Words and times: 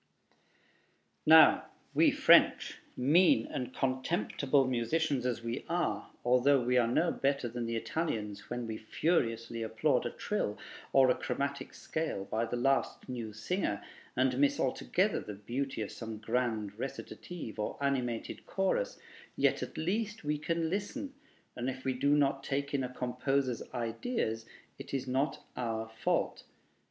Now, 1.27 1.65
we 1.93 2.09
French, 2.09 2.79
mean 2.97 3.45
and 3.45 3.71
contemptible 3.71 4.65
musicians 4.65 5.27
as 5.27 5.43
we 5.43 5.63
are, 5.69 6.09
although 6.25 6.59
we 6.59 6.75
are 6.79 6.87
no 6.87 7.11
better 7.11 7.47
than 7.47 7.67
the 7.67 7.75
Italians 7.75 8.49
when 8.49 8.65
we 8.65 8.77
furiously 8.77 9.61
applaud 9.61 10.07
a 10.07 10.09
trill 10.09 10.57
or 10.91 11.11
a 11.11 11.15
chromatic 11.15 11.75
scale 11.75 12.25
by 12.25 12.45
the 12.45 12.55
last 12.55 13.07
new 13.09 13.31
singer, 13.31 13.83
and 14.15 14.39
miss 14.39 14.59
altogether 14.59 15.19
the 15.19 15.35
beauty 15.35 15.83
of 15.83 15.91
some 15.91 16.17
grand 16.17 16.79
recitative 16.79 17.59
or 17.59 17.77
animated 17.79 18.47
chorus, 18.47 18.97
yet 19.35 19.61
at 19.61 19.77
least 19.77 20.23
we 20.23 20.39
can 20.39 20.67
listen, 20.71 21.13
and 21.55 21.69
if 21.69 21.85
we 21.85 21.93
do 21.93 22.15
not 22.17 22.43
take 22.43 22.73
in 22.73 22.83
a 22.83 22.89
composer's 22.89 23.61
ideas 23.71 24.47
it 24.79 24.95
is 24.95 25.05
not 25.05 25.43
our 25.55 25.87
fault. 25.87 26.41